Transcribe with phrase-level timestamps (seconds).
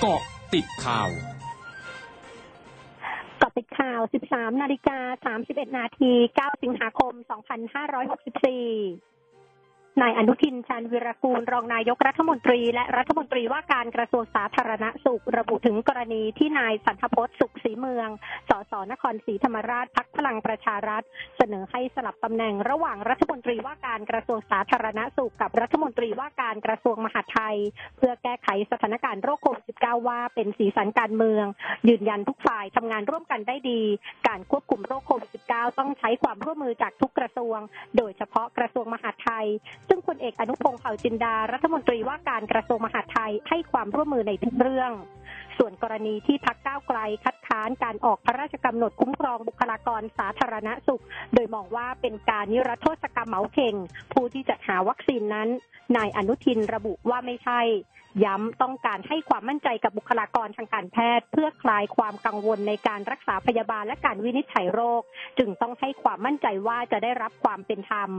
[0.00, 0.22] เกาะ
[0.54, 1.10] ติดข่าว
[3.38, 4.00] เกาะติดข่าว
[4.30, 4.98] 13 นาฬิกา
[5.40, 9.17] 31 นาที 9 สิงหาคม 2564
[10.02, 18.08] นายอนุทินชาญวิรากูล รองนายกรัฐมนตรี และรัฐมนตรีว่าการกระทรวงสาธารณสุข ระบุถึงกรณีที่นายสันทพจน์สุขศรีเมือง
[18.48, 21.02] สสนครศรีธรรมราชพักพลังประชารัฐ
[21.36, 27.56] เสนอให้สลับตำแหน่งระหว่างรัฐมนตรีว่าการกระทรวงสาธารณสุข กับรัฐมนตรีว่าการกระทรวงมหาดไทย
[27.96, 31.44] เพื่อแก้ไขสถานการณ์โรคโควิด -19 ว่าเป็นสีสันการเมือง
[31.88, 33.80] ยืนยันทุกฝ่ายทำงานร่วมกันได้ดี
[34.28, 37.58] การควบคุมโรคโควิด -19 ต้องใช้ความร่วมมือจากทุกกระทรวง
[37.96, 39.46] โดยเฉพาะกระทรวงมหาดไทย
[39.88, 44.92] ซึ่งพลเอกอนุพงศ์เผ่าจินดา รัฐมนตรีว่าการกระทรวงมหาดไทยให้ความร่วมมือในทุกเรื่อง
[45.58, 51.02] ส่วนกรณีที่พักก้าวไกลคัดค้านการออกพระราชกำหนดคุ้มครองบุคลากรสาธารณสุข
[51.34, 53.74] โดยมองว่าเป็นการนิรโทษกรรมเหมาเข่ง
[54.12, 55.48] ผู้ที่จัดหาวัคซีนนั้น
[55.96, 57.60] นายอนุทินระบุว่าไม่ใช่
[58.24, 65.02] ย้ำต้องการให้ความมั่นใจกับบุคลากรทางการแพทย์ เพื่อคลายความกังวลในการรักษาพยาบาลและการวินิจฉัยโรค
[65.38, 68.10] จึงต้องให้ความมั่นใจว่าจะได้รับความเป็นธรรม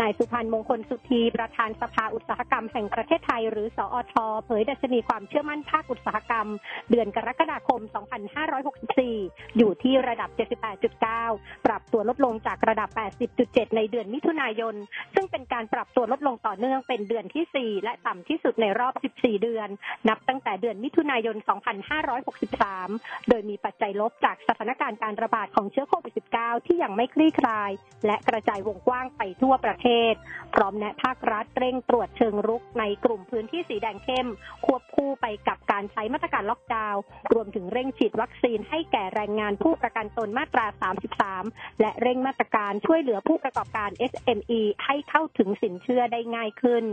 [0.00, 6.46] นายสุพันธ์มงคลสุธีประธานสภาอุตสาหกรรมแห่งประเทศไทย หรือสอทเผยดัชนีความเชื่อมั่นภาคอุตสาหกรรม
[6.90, 7.80] เดือนกรกฎาคม
[8.74, 10.30] 2564 อยู่ที่ระดับ
[10.98, 12.88] 78.9 ปรับตัวลดลงจากระดับ
[13.32, 14.74] 80.7 ในเดือนมิถุนายน
[15.14, 19.68] ซึ่งเป็นการปรับตัวลดลงต่อเนื่องเป็นเดือนที่ 4 และต่ำที่สุดในรอบ 14 เดือน
[20.08, 21.36] นับตั้งแต่เดือนมิถุนายน
[22.32, 27.70] 2563 โดยมีปัจจัยลบจากสถานการณ์การระบาดของเชื้อโควิด -19 ที่ยังไม่คลี่คลาย
[28.06, 29.81] และกระจายวงกว้างไปทั่วประเทศ
[30.54, 34.28] พร้อมแนะภาครัฐเร่งตรวจเชิงรุกในกลุ่มพื้นที่สีแดงเข้ม
[34.66, 37.00] ควบคู่ไปกับการใช้มาตรการล็อกดาวน์
[37.32, 40.66] รวมถึงเร่งฉีดวัคซีนให้แก่แรงงานผู้ประกันตนมาตรา
[41.24, 46.84] 33 และเร่งมาตรการช่วยเหลือผู้ประกอบการ SME ให้เข้าถึงสินเชื่อได้ง่ายขึ้น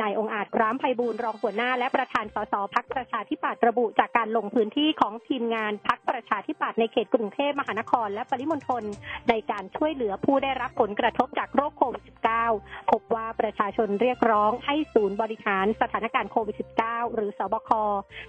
[0.00, 8.82] นายองอาจร้ามไพบูลรองหัวหน้าและประธานสสพักประชาธิปัตย์ระบุจากการลงพื้นที่ของทีมงานพักประชาธิปัตย์ในเขตกรุงเทพมหานครและปริมณฑล
[9.28, 12.02] ในการช่วยเหลือผู้ได้รับผลกระทบจากโรคโควิด
[12.48, 17.70] -19 พบว่าประชาชนเรียกร้องให้ศูนย์บริหารสถานการณ์โควิด -19 หรือสบค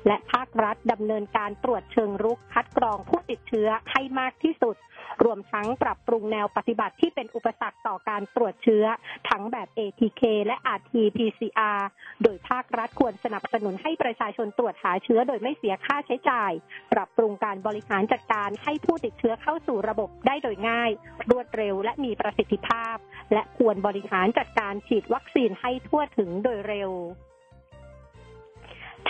[0.07, 4.75] และภาครัฐดำเนินการตรวจเชิงรุกคัดกรองผู้ติดเชื้อให้มากที่สุด
[5.25, 8.85] รวมทั้งปรับปรุงแนวปฏิบัติที่เป็นอุปสรรคต่อการตรวจเชื้อ
[9.29, 11.79] ทั้งแบบ ATK และ RT-PCR
[12.23, 16.51] โดยภาครัฐควรสนับสนุนให้ประชาชนตรวจหาเชื้อโดยไม่เสียค่าใช้จ่าย
[16.93, 20.91] ปรับปรุงการบริหารจัดการให้ผู้ติดเชื้อเข้าสู่ระบบได้โดยง่าย
[21.31, 22.95] รวดเร็วและมีประสิทธิภาพ
[23.33, 26.91] และควรบริหารจัดการฉีดวัคซีนให้ทั่วถึงโดยเร็ว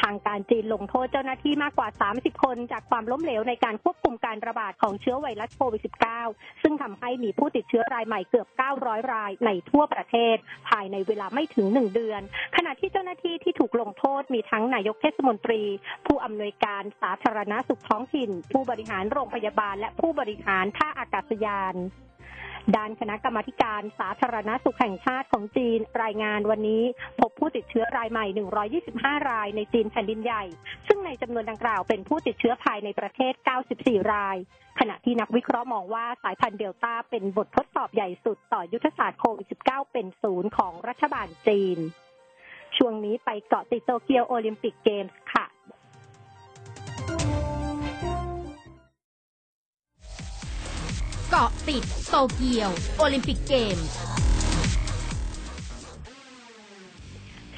[0.09, 5.81] างการจีนลงโทษเจ้าหน้าที่มากกว่า 30 คน จากความล้มเหลวในการควบคุมการระบาดของเชื้อไวรัสโควิด
[6.23, 8.47] -19 ซึ่งทำให้มีผู้ติดเชื้อรายใหม่เกือบ
[8.79, 10.35] 900 รายในทั่วประเทศ
[10.69, 12.21] ภายในเวลาไม่ถึง 1 เดือน
[12.55, 15.61] ขณะที่เจ้าหน้าที่ที่ถูกลงโทษมีทั้งนายกเทศมนตรี
[16.05, 21.75] ผู้อำนวยการสาธารณสุขท้องถิ่น ผู้บริหารโรงพยาบาลและผู้บริหารท่าอากาศยาน
[22.75, 26.83] ด้านคณะกรรมการสาธารณสุขแห่งชาติของจีนรายงานวันนี้
[27.19, 28.25] พบผู้ติดเชื้อรายใหม่
[28.81, 30.43] 125 รายในจีนแผ่นดินใหญ่
[30.87, 33.33] ซึ่งในจำนวนดังกล่าวเป็นผู้ติดเชื้อภายในประเทศ
[33.73, 34.37] 94 ราย
[34.79, 41.79] ขณะที่นักวิเคราะห์มองว่าสายพันธุ์เดลต้าเป็นบททดสอบใหญ่สุดต่อยุทธศาสตร์โควิด -19 เป็นศูนย์ของรัฐบาลจีน
[42.77, 45.11] ช่วงนี้ไปเกาะติดโตเกียวโอลิมปิกเกมส์
[51.35, 53.88] กาะติดโตเกียว โอลิมปิกเกมส์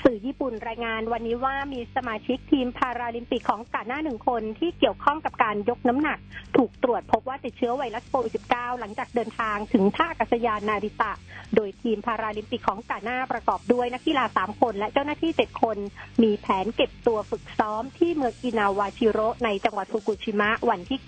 [0.03, 6.19] สื่อญี่ปุ่นรายงานวันนี้ว่ามีสมาชิกทีมพาราลิมปิกของกาหน้าหนึ่งคนที่เกี่ยวข้องกับการยกน้ำหนัก
[6.57, 11.11] ถูกตรวจพบว่าติดเชื้อไวรัสโควิด -19 หลังจากเดินทางถึงท่าอากาศยานนาริตะ
[11.55, 15.77] โดยทีมพาราลิมปิกของกาหน้าประกอบด้วยนักกีฬา3คน และเจ้าหน้าที่7คน
[16.23, 20.99] มีแผนเก็บตัวฝึกซ้อมที่เมืองอินาวาชิโระในจังหวัดฟุกุชิมะวันที่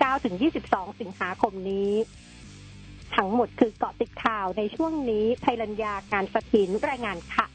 [0.49, 1.93] 9-22 สิงหาคมนี้
[3.15, 7.45] ทั้งหมดคือเกาะติดข่าวในช่วงนี้ไทยรัญญาการสถินรายงานค่ะ